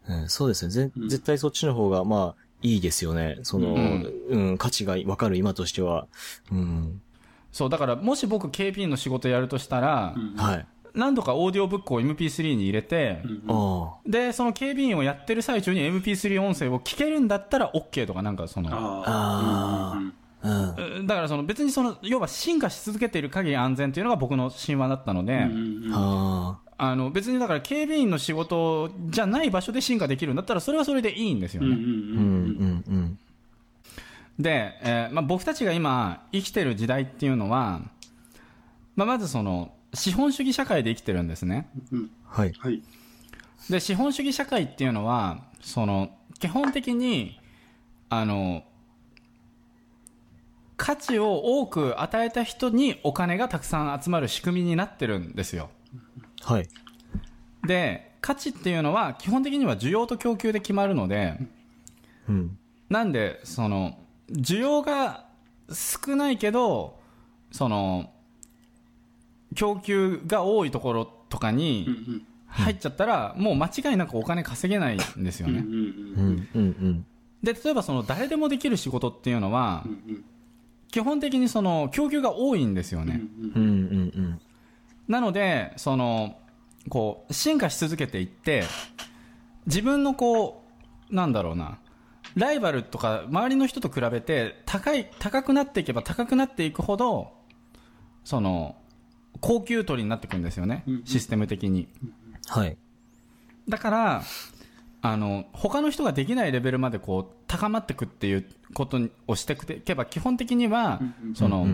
[0.07, 0.13] あ。
[0.13, 0.91] うん、そうですね。
[1.07, 3.39] 絶対そっちの方が、まあ、いいですよね。
[3.43, 3.77] その、う
[4.29, 6.07] うんん、価値がわかる今としては。
[6.51, 7.01] うん。
[7.51, 10.65] そう、だからもし僕警備員の仕事やるとしたらはい。
[10.93, 19.03] 何度かオーディオブックを MP3 に入れてう、んあで、その警備員をやってる最中に MP3 音声を聞けるんだったら OK とかなんかその、あ
[19.95, 31.67] あうんうんだからその別にその、要は進化し続けている限り安全っていうのが僕の神話だったので、うんうんうんああの別にだから警備員の仕事じゃない場所で進化できるんだったらそれはそれでいいんですよね。
[31.67, 31.85] うんうんあ。
[31.85, 33.19] うん、うん、うん。
[34.39, 37.81] で、えーまあ、僕たちが今生きてる時代っていうのは、
[38.95, 41.69] まあ、まずその資本主義社会で生きてるんですね。
[42.53, 42.81] はい。
[43.69, 47.39] で、資本主義社会っていうのは、その基本的に、
[48.09, 48.63] あの、
[50.81, 55.69] 価値を多く与えた人にお金がたくさん集まる仕組みになってるんですよ。
[56.41, 56.67] はい。
[57.67, 61.37] で、価値っていうのは基本的には需要と供給で決まるので、
[62.27, 62.57] うん。
[62.89, 63.99] なんで、その、
[64.31, 65.27] 需要が
[65.71, 66.99] 少ないけど、
[67.51, 68.11] その、
[69.53, 75.59] 供給が多いところとかにん入っちゃったら、もう間違いなくお金稼げないんですよね。
[75.59, 77.05] うんうんうん、うん、うん。
[77.43, 80.25] で、例えばその誰でもできる仕事っていうのはう、ん
[80.91, 83.21] 基本的にその供給が多いんですようんね。
[83.55, 84.41] うん、うん、うん。
[85.07, 86.37] なので、その、
[86.89, 88.63] こう、進化し続けていって、
[89.65, 90.65] 自分のこ
[91.09, 91.79] う、なんだろうな、
[92.35, 97.33] ライバルとか周りの人と比べて高い、高くなっていけば高くなっていくほど、
[98.23, 98.75] その、
[99.39, 100.83] 高級取りになっていくんですよね。
[101.05, 101.87] システム的に。
[102.47, 102.77] はい。
[103.67, 104.23] だから、
[105.01, 111.01] あの、他の人ができないレベルまでこう、高まっていくっていうことをしていけば、基本的には
[111.35, 111.67] その。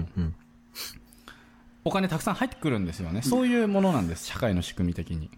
[1.84, 3.22] お金たくさん入ってくるんですよね。
[3.22, 5.30] そういうものなんです、社会の仕組み的に。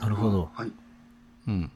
[0.00, 0.50] なるほど。
[0.54, 0.72] はい。
[1.48, 1.70] うん。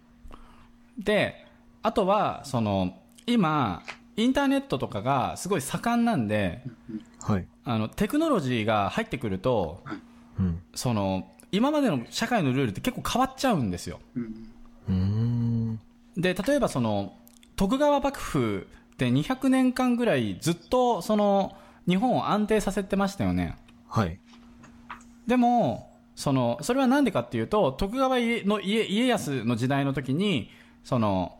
[0.99, 1.47] で、
[1.83, 3.83] あとは、その、今、
[4.17, 6.63] インターネットとかがすごい盛んなんで、
[7.21, 7.47] はい。
[7.65, 9.83] あの、テクノロジーが入ってくると、
[10.39, 10.61] うん。
[10.75, 13.99] その、今までの社会のルールって結構変わっちゃうんですよ。
[14.15, 14.51] うん
[14.89, 15.20] うーん。
[16.21, 17.15] で、例えばその、
[17.57, 21.57] 徳川幕府って200年間ぐらいずっとその、
[21.89, 23.57] 日本を安定させてましたよね。
[23.89, 24.19] はい。
[25.27, 30.51] でも、その、それはなんでかっていうと、徳川家の家家康の時代の時に、
[30.85, 31.37] その、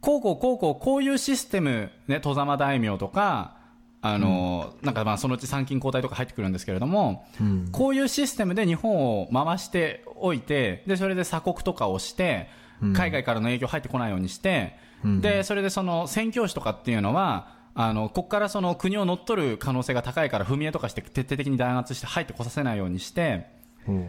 [0.00, 3.56] こうこうこうこうこういうシステム、ね、戸様大名とか、
[4.02, 7.68] あの、なんかまあそのうち参勤交代とか入ってくるんですけれども、うん。
[7.70, 15.20] こういうシステムで日本を回しておいて、で、それで鎖国とかをして、うん海外からの影響入ってこないようにして、うん。
[15.20, 23.46] で、それでその宣教師とかっていうのは、あの、ここからその国を乗っ取る可能性が高いから踏み絵とかして徹底的に弾圧して入ってこさせないようにして、
[23.86, 23.92] う。
[23.92, 24.08] ん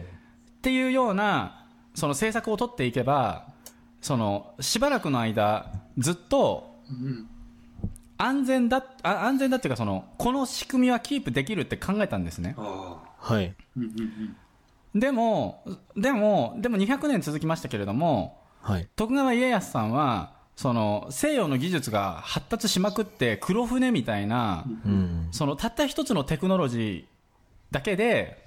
[0.62, 3.48] ていうような、その政策を取っていけば、
[4.00, 7.28] その、しばらくの間、ずっとうん。
[8.18, 12.54] 安全だ、あ安全だっていうかその、この仕組みはキープできるって考えたんですね。
[12.56, 13.54] はい。
[14.94, 15.64] でも、
[15.96, 18.88] でも、でも200年続きましたけれども、はい。
[18.96, 25.28] 徳川家康さんは、その西洋の技術が発達しまくって黒船みたいな、うん。
[25.32, 27.04] そのたった一つのテクノロジー
[27.72, 28.46] だけで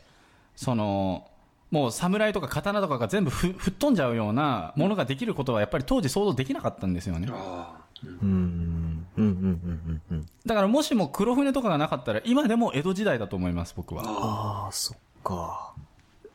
[0.56, 1.28] その
[1.72, 8.10] もう侍とか刀とかが全部ふ吹っ飛んじゃうようなものができることはやっぱり当時想像できなかったんですよねあうん。
[8.20, 9.08] うん。
[9.18, 9.22] うん。
[9.22, 10.02] うん。
[10.12, 10.26] うん。
[10.46, 15.74] だからもしも黒船とかがなかったら今でも江戸時代だと思います僕はああ、そっか。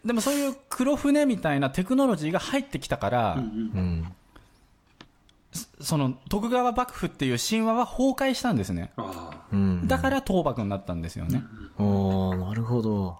[0.04, 3.34] でもそういう黒船みたいなテクノロジーが入ってきたから、あ。
[3.36, 4.12] うんうん。
[5.80, 8.92] その徳川幕府っていう神話は崩壊したんですね。
[9.86, 11.42] だから倒幕になったんですよね、
[11.76, 13.18] ああ、なるほど。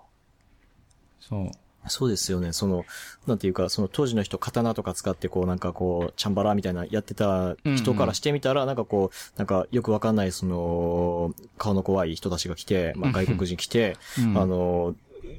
[1.20, 1.50] そう
[1.88, 2.52] そうですよね。
[2.52, 2.84] その、
[3.26, 14.94] なんていうか、その当時の人、刀とか使って、こう、なんかこう、チャンバラみたいなやってた人からしてみたら、なんかこう、なんかよくわかんない、その、顔の怖い人たちが来て、まあ外国人来て、うんあの、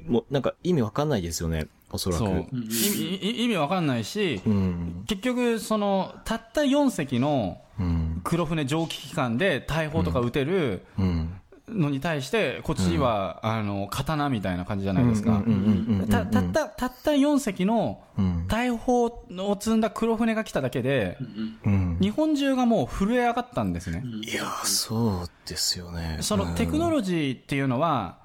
[0.06, 1.66] もう、なんか意味わかんないですよね。
[1.90, 2.24] おそらく。
[2.24, 5.04] 意味意味わかんないし、うん。
[5.06, 8.20] 結局そのたった4隻のうん。
[8.24, 11.34] 黒船蒸気機関で大砲とか撃てるうん。
[11.68, 18.46] のに対してこっちは、あの刀みたいな感じじゃないですか、うんうんうんうんたたったたった4隻のうん。
[18.48, 21.18] 大砲を積んだ黒船が来ただけで
[21.64, 21.98] うん。
[22.00, 26.18] 日本中がもう震え上がったんですね、いや、そうですよね。
[26.20, 28.21] そのテクノロジーっていうのは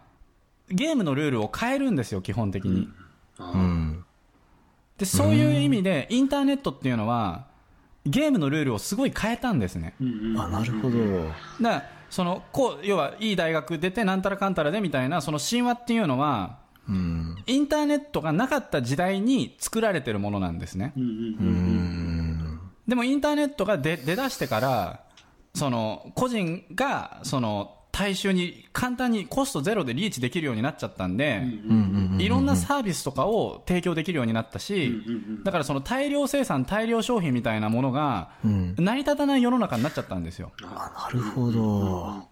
[0.70, 2.90] ゲームのルールを変えるんですよ基本的に、
[3.40, 4.04] うん。
[4.98, 7.46] でそういう意味でインターネットっていうのは
[8.06, 9.96] ゲームのルールをすごい変えたんですね
[10.38, 10.98] あ、なるほど。
[10.98, 17.36] だからそのこう要はいい大学出てなんたらかんたらでみたいなその神話っていうのはうん。
[17.46, 20.94] インターネットがなかった時代に作られてるものなんですね。
[22.88, 25.02] でもインターネットが出出だしてから
[25.54, 31.42] その個人がその大衆に簡単にコストゼロでリーチできるようになっちゃったんで。
[32.20, 34.94] いろんなサービスとかを提供できるようになったし、
[35.44, 38.76] だからその大量生産大量消費みたいなものがうん。
[38.78, 42.28] 成り立たない世の中になっちゃったんですよあ、なるほど。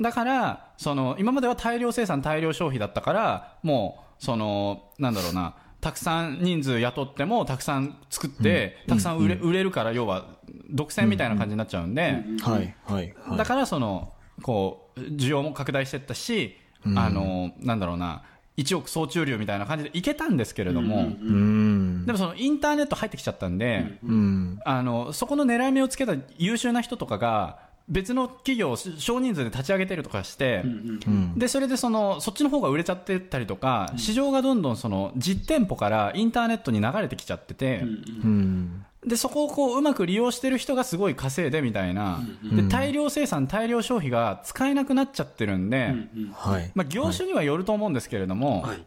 [0.00, 10.26] だから、その、今までは大量生産、大量消費だったから、もう、その、なんだろうな、たくさん人数雇っても、たくさん作って、たくさん売れ,、売れるから、要は、
[10.70, 13.36] 独占みたいな感じになっちゃうんで、はい、はい、はい。
[13.36, 16.56] だから、その、こう、需要も拡大していったし、
[16.96, 18.22] あの、なんだろうな、
[18.56, 22.04] 一億総中流みたいな感じでいけたんですけれども、うん。
[22.06, 24.60] でもそのインターネット入ってきちゃったんで、うん。
[24.64, 31.38] あの、そこの狙い目をつけた優秀な人とかが、別の企業を少人数で立ち上げてるとかして、うん。
[31.38, 37.82] で、それでその、そっちの方が売れちゃってたりとか、市場がどんどんその、実店舗からインターネットに流れてきちゃってて、
[38.24, 38.84] うん。
[39.04, 42.20] で、そこをこう、うまく利用してる人がすごい稼いでみたいな、
[42.52, 45.94] で、大量生産、大量消費が使えなくなっちゃってるんで、
[46.32, 46.70] はい。
[46.74, 48.84] まあ、業種にはよると思うんですけれども、はい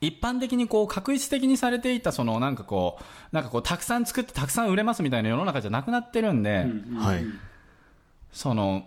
[0.00, 6.66] 一般的にこう、確一的にされていた、その、なんかこう、なんかこう、たくさん作ってたくさん売れますみたいな世の中じゃなくなってるんで、
[6.96, 7.24] はい。
[8.32, 8.84] その、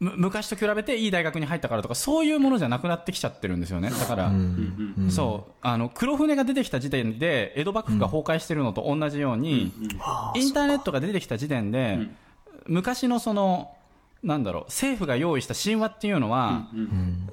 [0.00, 3.90] む昔と比べていい大学に入ったからとか、そういうものじゃなくなってきちゃってるんですよね。
[3.90, 5.10] だから、うん。
[5.10, 9.72] そう、あの、黒船が出てきた時点で、江戸幕府が崩壊してるのと同じように、
[10.34, 11.98] インターネットが出てきた時点で、
[12.66, 13.70] 昔のその、
[14.24, 16.80] なんだろう、政府が用意した神話っていうのは、うん。
[16.82, 17.30] う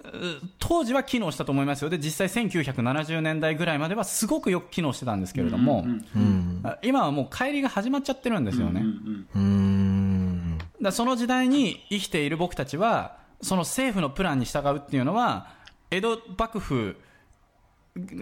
[0.59, 1.89] 当時は機能したと思いますよ。
[1.89, 6.61] で、実際1970年代ぐらいまではすごくよく機能してたんですけれども、うん。
[6.63, 8.83] あ今はもう帰りが始まっちゃってるんですよね。
[10.81, 10.85] うん。
[10.85, 15.47] だその時代に生きている僕たちは、その政府のプランに従うっていうのは、
[15.89, 16.95] 江戸幕府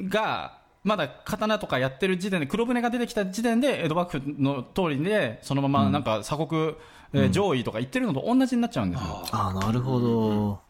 [0.10, 6.76] が、まだ刀とかやってる時点で、黒船が出てきた時点で、江戸幕府の通りで、そのままなんか鎖国、
[7.12, 9.24] えー上位とか言ってるのと同じになっちゃうんですよ。
[9.32, 10.62] あ、なるほど。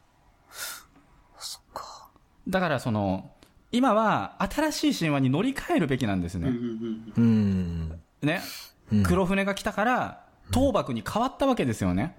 [1.38, 2.10] そっか。
[2.48, 3.32] だからその、
[3.72, 6.48] 今は新しい神話に乗り換えるべきなんですね。
[6.48, 8.00] うん。
[8.22, 8.42] ね。
[9.04, 12.16] 黒船が来たから、倒幕に変わったわけですよね。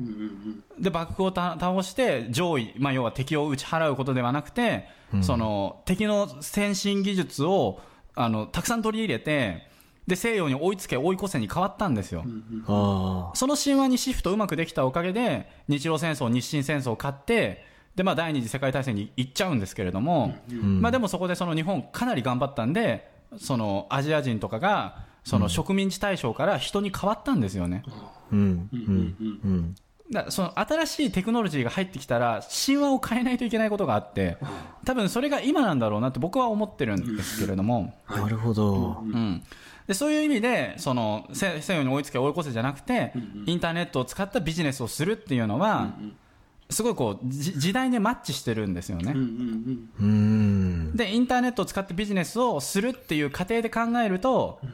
[0.79, 4.87] で、幕府をた倒して、上位、まあ、要は敵を打ち払うことではなくて、
[5.23, 7.81] その、敵の先進技術を、
[8.15, 9.69] あの、たくさん取り入れて、
[10.07, 12.25] で、西洋に追いつけ、追い越せに変わったんですよ。
[12.67, 17.65] あその神話にシフトうまくできたおかげで、日露戦争、日清戦争を勝って、
[17.95, 27.83] で、まあ、第二次世界大戦に行っちゃうんですけれども、まあ、でもそこでその日本かなり頑張ったんで、そのアジア人とかが、その植民地大将から人に変わったんですよね。
[27.89, 28.13] あ。
[28.33, 28.69] うん。
[28.73, 29.41] うん。
[29.45, 29.75] うん。
[30.13, 34.39] だその新しいテクノロジーが入ってきたら神話を変えないといけないことがあって
[34.85, 39.03] 多分それが今なんだろうなって僕は思ってるんですけれども、なるほど。
[39.03, 39.43] うん、
[39.87, 43.13] でそういう意味でその西西洋に追いつけ追い越せじゃなくて
[43.47, 45.95] インターネットを使ったビジネスをするっていうのは
[46.71, 49.13] すごいこうじ時代にマッチしてるんですよね。
[49.13, 50.97] うん。
[50.97, 54.73] でインターネットを使ってビジネスをするっていう過程で考えると、はい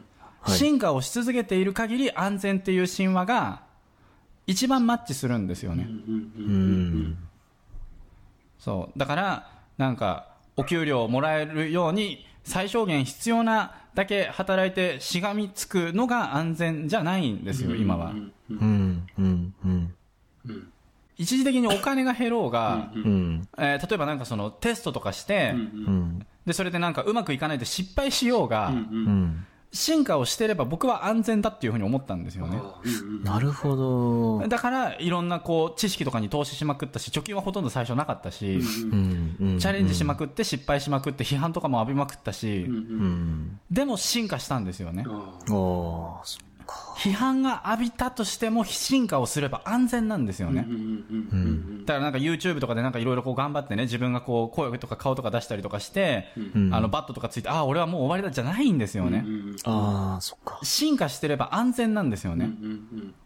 [0.48, 3.62] 進化をし続けている限り安全っていう神話が
[4.46, 5.88] 一番マッチするんですよね。
[5.88, 7.16] うん。
[8.59, 8.98] そう。
[8.98, 18.12] だから、なんか、お給料をもらえるように、最小限必要なだけ働いてしがみつくのが安全じゃないんですよ、今は。
[18.50, 19.06] うん。
[19.18, 19.54] うん。
[19.64, 19.94] うん。
[21.18, 23.48] 一時的にお金が減ろうが、うん。
[23.59, 24.18] えー例えばなん。
[24.18, 26.26] かそのテストとかして、うん。
[26.46, 26.94] で、それでなん。
[26.94, 29.44] かうまくいかないで失敗しようが、うん。
[29.76, 32.60] 進化をしてれば僕は安全だっていうふうに思ったんですよね。
[33.22, 34.48] なるほど。
[34.48, 38.60] だから、いろんなこう、知識とかに投資しまくったし、貯金はほとんど最初なかったし。
[38.60, 43.60] チャレンジしまくって失敗しまくって批判とかも浴びまくったし、うん。
[43.70, 45.04] でも進化したんですよね。
[45.06, 46.55] おー、そっか。
[46.96, 50.66] 批判が浴びたとしても進化をすれば安全なんですよね。
[51.85, 56.26] だからなんか YouTube とかでなんかいろいろこう頑張ってね、自分がこう声とか顔とか出したりとかして、
[56.57, 59.24] んあのバットとかついて、ああ、俺はもう終わりだじゃないんですよね。
[59.64, 60.59] あー、そっか。
[60.62, 62.50] 進化してれば安全なんですよね。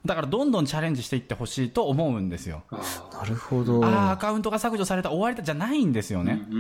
[0.04, 2.62] だからどんどんチャレンジしていってほしいと思うんですよ。
[2.70, 3.84] なるほど。
[3.84, 6.42] ああ、アカウントが削除された終わりだじゃないんですよね。
[6.50, 6.54] う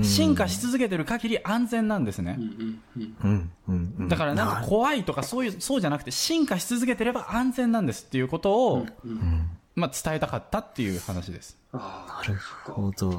[0.00, 2.38] ん進化し続けてる限り安全なんですね。
[4.08, 8.86] だからなんか怖いとかそういう、そうじゃなくて進化し続けてれば安全なんですっていうことを、
[9.74, 11.58] まあ伝えたかったっていう話です。
[11.72, 12.34] なる
[12.64, 13.12] ほど。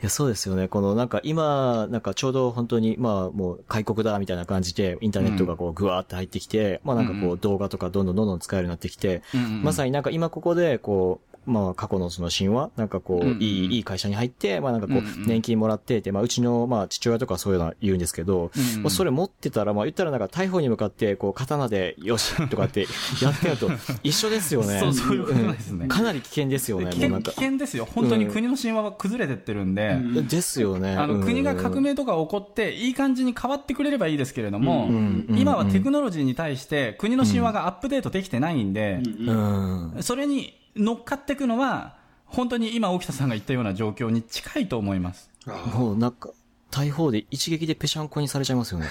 [0.00, 0.66] いや、そうですよね。
[0.66, 9.22] このなんか今、なんかちょうど本当に、まあもう開国だみたいな感じで、インターネットがこうグワーって入ってきて、まあなんかこう動画とかどんどんどんどん使えるようになってきて、
[9.62, 22.86] まさになんか今ここでこう、まあ過去のその神話、なんかこう、うんうんいい、いい会社に入って、まあなんかこううんうん、年金もらってて、まあうちのまあ父親とかそういうのは言うんですけど、うんうんまあそれ持ってたら、まあ言ったらなんか逮捕に向かって、こう刀でよし とかって
[23.22, 23.70] やってると
[24.02, 24.78] 一緒ですよね。
[24.80, 27.32] そうそういうことですねんかなり危険ですよね、危険危もうなんか。
[27.32, 27.88] 険ですよ。
[27.92, 30.94] 本当に国の神話が崩れてってるんで、ですよね。
[30.94, 34.88] あのうん国が革命とか起こって、いい感じに変わってくれればいいですけれども、
[35.30, 39.96] 今はテクノロジーに対して国の神話がアップデートできてないんで、うん。
[40.00, 45.30] それに乗っかっていくのは、本当に今、沖田さんが言ったような状況に近いと思います。
[45.74, 46.30] もうなんか、
[46.70, 48.86] 大砲で一撃でぺしゃんこにされちゃいますよね。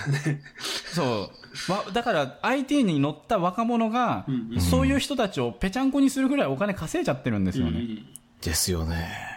[0.94, 1.32] そ
[1.68, 1.72] う。
[1.72, 4.28] わだから、IT に乗った若者が、
[4.60, 7.82] そういう人たちをぺちゃんこにするぐらいお金稼いじゃってるんですよね。
[8.42, 9.32] ですよね。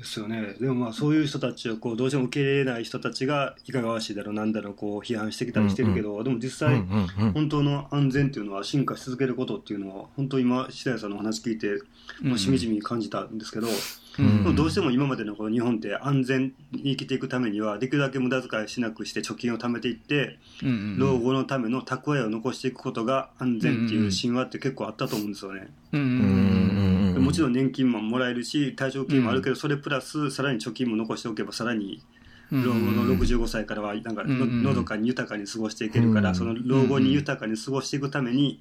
[0.00, 0.54] ですよね。
[0.58, 11.82] でもまあそういう人たちをこうどうしても受け入れない人たちがいかがわしいだろうなんだろうこう批判してきたりしてるけど、でも実際、うんうんうん本当の安全っていうのは進化し続けることっていうのは本当今白谷さんの話聞いて、
[12.22, 13.66] まあ、しみじみ感じたんですけど、
[14.16, 25.68] でもどうしても今までのこの日本って安全に生きていくためにはできるだけ無駄遣いしなくして貯金を貯めていって、うんうん老後のための蓄えを残していくことが安全っていう神話って結構あったと思うんですよね。
[25.92, 27.09] うんうんうんうんうん。
[27.30, 32.02] もちろん年金ももらえるし退職金もあるけど、それプラスさらに貯金も残しておけばさらに
[32.50, 32.64] うん。
[32.64, 36.34] 老後の65歳からはなんかのうんのどかに豊かに過ごしていけるから、うん。
[36.34, 38.60] その老後に豊かに過ごしていくために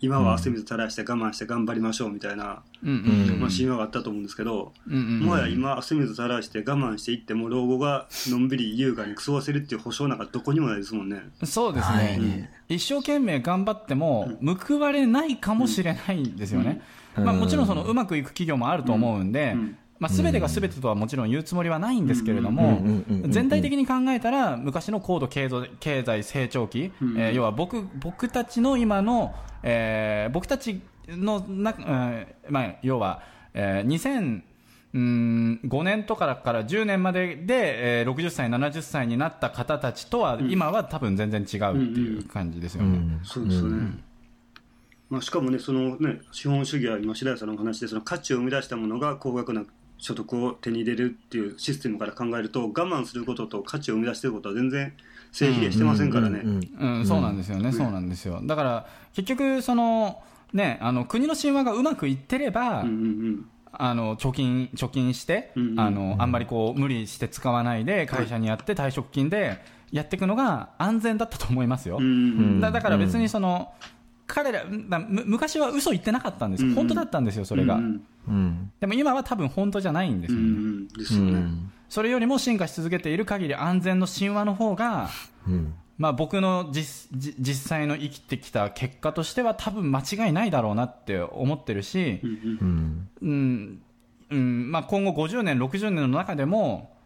[0.00, 2.90] 今は汗水垂らして我慢して頑張りましょうみたいな、うん
[3.32, 3.40] うん。
[3.40, 11.22] まあ、神話があったと思うんですけど、うんうんもはや今汗水垂らして我慢していっても老後がのんびり優雅に過ごせるっていう保証なんかどこにもないですもんね。
[11.44, 12.18] そうですはい。
[12.18, 14.30] ね、一生懸命頑張っても
[14.66, 16.80] 報われないかもしれないんですよね、
[17.16, 17.24] うん。
[17.24, 33.22] まあ、もちろんそのうまくいく企業もあると思うんで、うんまあ、全てが全てとはもちろん言うつもりはないんですけれどもうんうんうんうん全体的に考えたら昔の高度経済経済成長期、えー要は僕僕たちの今の、えー僕たちのな、えーまあ、要は、
[33.54, 34.42] えー2000
[34.92, 42.98] うん5年とかから10年までで、えー60歳、70歳になった方たちとは、今は多分全然違うっていう感じですよね。
[42.98, 43.98] うんそうですよね。
[45.08, 49.64] まあ、しかもね、そのね、資本主義は今、白谷さんのお話で、その価値を生み出したものが高額な
[50.00, 54.92] 所得を手に入れるっていうシステムから考えると、我慢することと価値を生み出していることは全然
[55.30, 56.40] 正比例してませんからね。
[56.42, 58.40] うんうん、そうなんですよね、そうなんですよ。
[58.42, 60.22] だから、結局、その、
[60.54, 69.58] ね、あの、国の神話がうまくいってれば、うんうんあの、貯金、貯金して、うんうんあの、あんまりこう、無理して使わないで、会社にやって退職金で
[69.92, 71.98] やっていくのが安全だったと思いますよ。
[71.98, 72.12] うんうんう
[72.56, 72.60] ん。
[72.60, 73.72] だだから別にその、
[74.30, 76.74] 彼ら、昔は嘘言ってなかったんですよ。
[76.74, 77.80] 本当だったんですよ、それが。
[78.80, 80.46] でも今は多分本当じゃないんですよね。
[80.46, 81.32] んですよね。
[81.32, 81.72] うん。
[81.88, 85.08] それよりも進化し続けている限り安全の神話の方が、
[85.46, 85.74] うん。
[85.98, 92.22] まあ僕の実際の生きてきた結果としては多分間違いないだろうなって思ってるし
[93.20, 96.96] まあ今後50年、60年の中でも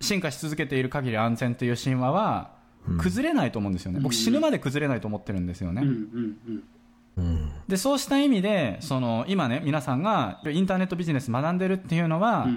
[0.00, 2.53] 進化し続けている限り安全という神話は
[2.98, 4.00] 崩れないと思うんですよね。
[4.00, 5.82] 僕死ぬまで崩れないと思ってるんですよね。
[5.82, 6.62] うんうんうん。
[7.16, 7.50] うん。
[7.68, 12.54] で、そうした意味で、その今ね、皆さんがインターネットビジネス学んでるっていうのは、うんう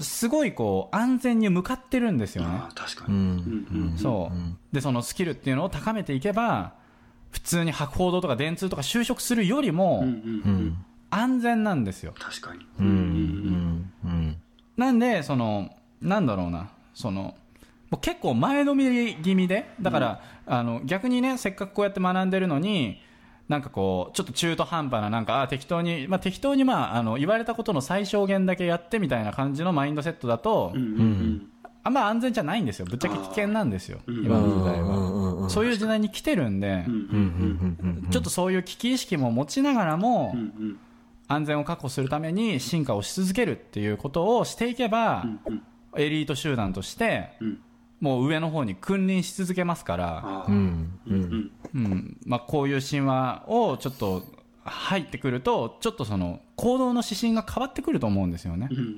[0.00, 0.02] ん。
[0.02, 2.60] すごいこう安全に向かってるんですよね。
[2.74, 3.66] 確かに、うん。
[3.72, 3.98] うんうん。
[3.98, 6.74] そう、でそのスキルっていうのを高めていけば
[7.30, 10.66] 普通に博報堂とか電通とか就職するよりもうんうんううん。
[10.66, 10.84] ん。
[11.08, 12.12] 安全なんですよ。
[12.18, 12.86] 確かに、うん。
[12.86, 13.92] うん。
[14.04, 14.36] うん。
[14.76, 15.70] なんでその
[16.02, 16.68] なんだろうな。
[16.92, 17.34] その
[17.90, 23.00] もう結構前のめり気味でだから、あの逆にねせっかくこうやって学んでるのに
[23.48, 31.48] なんかこうちょっと中途半端ななんかあ適当に、まあ、適当に、まあ、あの言われたことの最小限だけやってみたいな感じのマインドセットだと、うんうん
[31.86, 32.86] あんま安全じゃないんですよ。
[32.86, 34.00] ぶっちゃけ危険なんですよ。
[34.08, 38.10] 今の時代は、はそういう時代に来てるんで、うんうんうん。
[38.10, 40.78] ちょっとそういう危機意識も持ちながらも、うんうん。
[41.28, 45.62] 安全を確保するために進化をし続けるっていうことをしていけば、うんうん。
[45.96, 47.60] エリート集団としてうん
[48.00, 50.98] もう上の方に君臨し続けますから、うん。
[51.06, 51.10] う。
[51.10, 54.22] うんんうんまあ、こういう神話をちょっと
[54.64, 58.88] 入ってくるとちょっとその行動の指針が変わってくると思うんですよねうん、うんう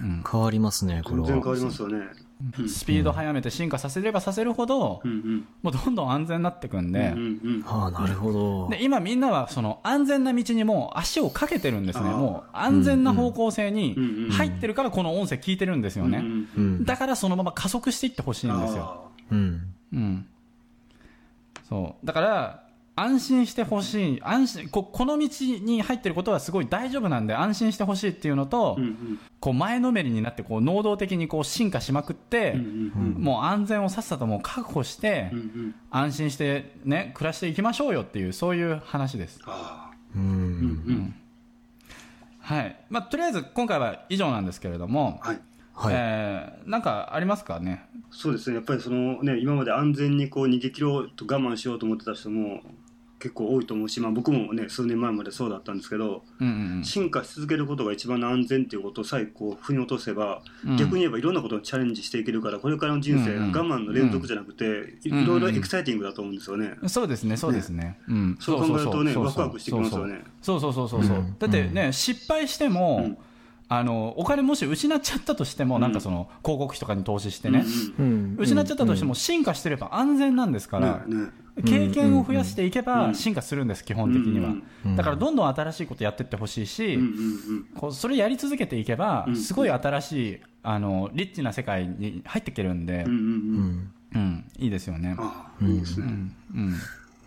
[0.00, 0.24] うんん。
[0.30, 1.26] 変わりますね、これは。
[1.26, 2.23] 全然変わりますよねうん
[2.68, 8.68] スピード速めて進化させればさせるほど、うんうんもうどんどん安全になっていくんで,、うんうんああ、なるほど。
[8.68, 13.96] で今みんなはその安全な道にもう足をかけてるんですねもう安全な方向性に
[14.30, 16.84] 入ってるからこの音声聞いてるんですよね、うんうん。
[16.84, 18.82] だからそのまま加速していってほしいんですよ。
[18.82, 19.74] あうん。
[19.92, 20.26] うん。
[21.68, 22.06] そう。
[22.06, 22.63] だから、
[22.96, 24.20] 安心してほしい。
[24.22, 32.62] 安心、ここの道に入ってることはすごい大丈夫なんで安心してほしいっていうのと、ーうんうんこう前のめりになってこう能動的にこう進化しまくって、うんう
[33.20, 39.40] んもう安全をさっさともう確保して、うんうん安心してね、暮らしていきましょうよっていう、そういう話です。
[39.44, 39.90] は
[42.60, 42.76] い。
[42.90, 45.40] まあ、とりあえず今回は以上なんですけれども、はい
[45.72, 45.94] はい。
[45.96, 47.84] えーなんかありますかね？
[48.10, 52.60] そうですねやっぱりそのね今まで安全にこう逃げ切ろうと我慢しようと思ってた人も
[53.24, 66.74] 結構多いと思うし、まあ、僕もね数年前までそうだったんですけどうんうん進化し続けることが一番安全っていうことさえこう腑に落とせば、うん逆に言えばいろんなことにチャレンジしていけるからこれからの人生、うんうん我慢の連続じゃなくて、いうんいろいろエキサイティングだと思うんですよね。
[66.82, 66.88] うん。
[66.88, 67.98] そうですね、そうですね。
[68.08, 68.36] うん。
[68.40, 71.18] そう考えるとねワクワクしてきますよねそうそうそうそうそう。
[71.18, 73.18] うんだってね、失敗しても、うん
[73.78, 75.80] あの、お金もし失っちゃったとしても、うん。
[75.82, 77.64] なんかその、広告費とかに投資してね、
[78.36, 81.04] 失っちゃったとしても進化してれば安全なんですから、
[81.64, 82.84] 経験を増やしていけうん。
[82.86, 84.54] ば進化するんです、基本的には。
[84.84, 84.96] うん。
[84.96, 86.98] だからどんどん新しいことやっていってほしいし、
[87.76, 89.36] こうそれやり続けていけばう、ん。
[89.36, 93.04] すごい新しい、あの、リッチな世界に入っていけるんで。
[93.04, 93.90] うん。
[94.58, 95.16] いいですよね。
[95.62, 96.06] いいですね。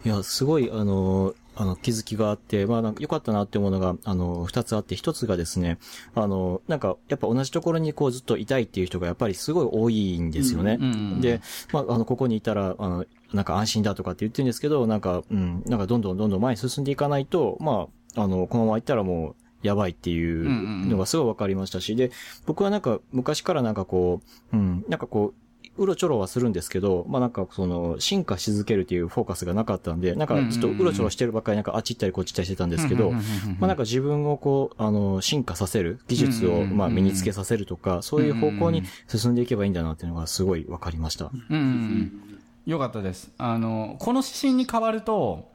[0.05, 5.79] いや、すごい、あの、あの、気づきがあって、まあ、なんか良かったなって思うのが、あの、二つあって、一つがですね、
[6.13, 10.77] あの、なんか、やっぱ同じところにこうずっといたいっていう人がやっぱりすごい多いんですよね。
[11.19, 11.41] で、
[11.73, 22.11] まあ、あの、ここにいたら、あの、なんか安心だとかって言ってるんですけど、なんか、うん、なんかどんどんどんどん前に進んでいかないと、まあ、あの、このまま行ったらもう、やばいっていうのがすごい分かりましたし、で、
[22.45, 24.21] 僕はなんか昔からなんかこ
[24.53, 25.46] う、うん、なんかこう、
[25.77, 33.21] うろちょろはするんですけど、まあなんかその、進化し続けるっていうフォーカスがなかったんで、なんかちょっとうろちょろしてるばっかりなんかあっち行ったりこっち行ったりしてたんですけど、ま
[33.61, 41.31] あなんか自分をこう、あの、進化させる、技術をまあ身につけさせるとか、そういう方向に進んでいけばいいんだなっていうのがすごい分かりました。
[41.49, 43.31] うんうんうんよかったです。
[43.37, 45.53] あの、この指針に変わると、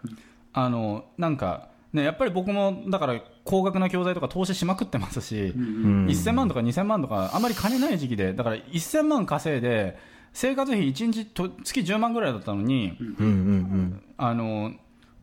[0.55, 9.99] あの、なんか、ね、やっぱり僕も、だから、高額な教材とか投資しまくってますし、うん1000万とか2000万とか、あまり金ない時期で、だから1000万稼いで、
[10.33, 14.03] 生活費1日と月10万ぐらいだったのに、うんうんうん。
[14.17, 14.73] あの、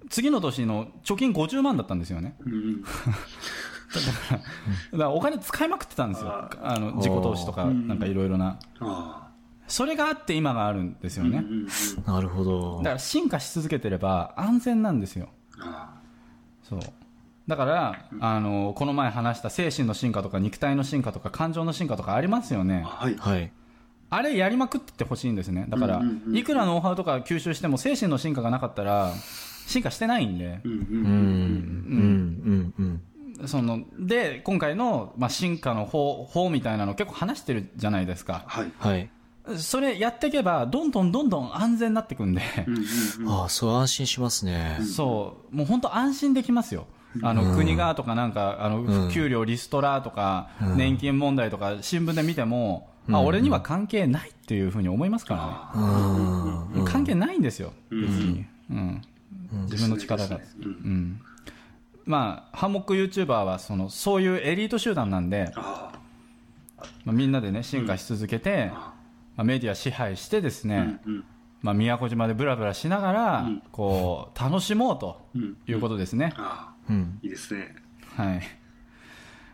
[0.09, 2.35] 次の年の貯金50万だったんですよね。
[2.45, 2.83] うんうん
[4.91, 6.29] だからお金使いまくってたんですよ。
[6.29, 8.59] ああの、自己投資とか、うんなんかいろいろな。
[8.79, 9.29] あ
[9.67, 11.43] それがあって今があるんですよあね。
[12.05, 12.89] なるほどだか。
[12.91, 15.29] ら進化し続けてれば安全なんですよ。
[15.59, 15.95] あ
[16.63, 16.79] そう。
[17.49, 23.05] だから、あの、この前話した精神の進化とか肉体の進化とか感情の進化とかありますよねあ。
[23.05, 23.51] はいはい。
[24.11, 25.65] あれやりまくってってほしいんですね。
[25.67, 29.13] だから、うんうんうんいくらノウハウとか吸収しても精神の進化がなかったら、
[29.65, 31.03] 進化してないんで、うんうんうん、う
[31.95, 33.01] ん、うん、
[33.39, 33.47] うん。
[33.47, 38.43] その、で、今回の、まあ、進化の方、法みたいなの結構話してるじゃないですか。
[38.45, 39.09] はいはい。
[39.57, 42.83] それやっていけば、どんどんどんどん安全になってくんで、うんうん
[43.25, 44.79] うんああ、そう安心しますね。
[44.95, 46.85] そう、もう本当安心できますよ。
[47.23, 47.55] あの、うん。
[47.55, 49.11] 国がとかなんか、あの、うん。
[49.11, 50.77] 給料リストラとか、うん。
[50.77, 53.25] 年金問題とか、新聞で見ても、あ、うん。
[53.25, 56.83] 俺には関係ないっていうふうに思いますからうん。
[56.85, 56.91] ね。
[56.91, 58.01] 関係ないんですよ、うん。
[58.01, 58.45] 別に。
[58.69, 59.01] うん。
[59.53, 59.63] うん。
[59.65, 60.35] 自分の力が。
[60.35, 60.63] うん。
[60.65, 61.21] うん。
[62.05, 65.91] まあ、ハンモック YouTuber は、その、そういうエリート集団なんで、あ
[67.05, 68.93] まあ、みんなでね、進化し続けて、あ
[69.35, 71.23] まあ、メディア支配してですうね、んうん。
[71.61, 73.63] まあ、宮古島でブラブラしながら、うん。
[73.71, 75.57] こう、楽しもうとうん。
[75.67, 76.33] いうことですね。
[76.37, 77.19] ああうん。
[77.21, 77.75] いいですね
[78.15, 78.41] はい。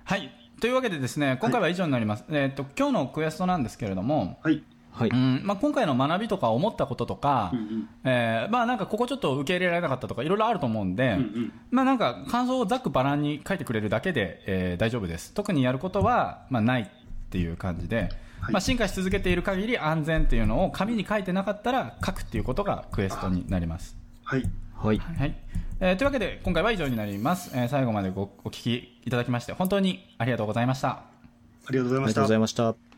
[0.03, 0.31] はい。
[0.59, 4.63] というわけでですね今回は以上になります、えー、と今日のクエストなんですけれども、はい。
[4.95, 5.09] はい。
[5.09, 7.89] うんまあ、今回の学びとか思ったこととか、うんうん。
[8.05, 11.53] えーまあ、なんかここちょっと受け入れられなかったとかいろいろあると思うんで、うんうん。
[11.69, 18.09] まあ、なんか感想をざっくばらんに書いてくれるだけで、えー大丈夫です特にやることは、まあ、ないっていう感じで、
[18.39, 23.97] はいまあ、進化し続けている限り安全っていうのを紙に書いてなかったら書くっていうことがクエストになります。
[24.23, 24.49] はい。
[24.78, 24.97] はい。
[24.99, 25.36] はい
[25.82, 30.89] えーというわけで今回は以上になります、えー最後までごお聞きいただきまして本当にありがとうございました。
[30.89, 32.39] ありがとうございましたありがとうござい。
[32.39, 32.95] ました。